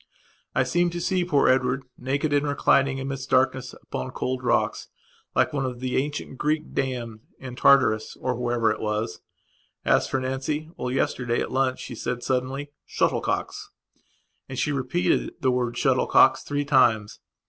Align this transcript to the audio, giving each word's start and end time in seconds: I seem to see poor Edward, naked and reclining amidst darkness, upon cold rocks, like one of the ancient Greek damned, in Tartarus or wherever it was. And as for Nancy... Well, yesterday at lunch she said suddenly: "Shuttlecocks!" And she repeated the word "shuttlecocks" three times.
I 0.55 0.63
seem 0.63 0.89
to 0.97 0.99
see 0.99 1.23
poor 1.23 1.47
Edward, 1.47 1.83
naked 1.95 2.33
and 2.33 2.47
reclining 2.47 2.99
amidst 2.99 3.29
darkness, 3.29 3.75
upon 3.83 4.09
cold 4.09 4.43
rocks, 4.43 4.87
like 5.35 5.53
one 5.53 5.63
of 5.63 5.79
the 5.79 5.95
ancient 5.95 6.39
Greek 6.39 6.73
damned, 6.73 7.19
in 7.37 7.55
Tartarus 7.55 8.17
or 8.19 8.33
wherever 8.33 8.71
it 8.71 8.79
was. 8.81 9.21
And 9.85 9.93
as 9.93 10.07
for 10.07 10.19
Nancy... 10.19 10.71
Well, 10.75 10.89
yesterday 10.89 11.39
at 11.39 11.51
lunch 11.51 11.81
she 11.81 11.93
said 11.93 12.23
suddenly: 12.23 12.71
"Shuttlecocks!" 12.83 13.69
And 14.49 14.57
she 14.57 14.71
repeated 14.71 15.33
the 15.39 15.51
word 15.51 15.77
"shuttlecocks" 15.77 16.41
three 16.41 16.65
times. 16.65 17.19